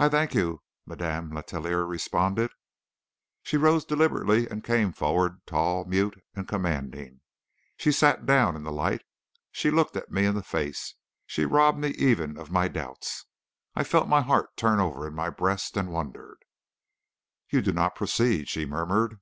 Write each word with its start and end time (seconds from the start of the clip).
"I 0.00 0.08
thank 0.08 0.34
you," 0.34 0.64
Madame 0.84 1.30
Letellier 1.30 1.86
responded. 1.86 2.50
She 3.44 3.56
rose 3.56 3.84
deliberately 3.84 4.48
and 4.50 4.64
came 4.64 4.92
forward, 4.92 5.46
tall, 5.46 5.84
mute 5.84 6.20
and 6.34 6.48
commanding. 6.48 7.20
She 7.76 7.92
sat 7.92 8.26
down 8.26 8.56
in 8.56 8.64
the 8.64 8.72
light; 8.72 9.02
she 9.52 9.70
looked 9.70 9.96
me 10.10 10.24
in 10.26 10.34
the 10.34 10.42
face; 10.42 10.94
she 11.24 11.44
robbed 11.44 11.78
me 11.78 11.90
even 11.90 12.36
of 12.36 12.50
my 12.50 12.66
doubts. 12.66 13.26
I 13.76 13.84
felt 13.84 14.08
my 14.08 14.22
heart 14.22 14.56
turn 14.56 14.80
over 14.80 15.06
in 15.06 15.14
my 15.14 15.30
breast 15.30 15.76
and 15.76 15.92
wondered. 15.92 16.38
"You 17.48 17.62
do 17.62 17.70
not 17.70 17.94
proceed," 17.94 18.48
she 18.48 18.66
murmured. 18.66 19.20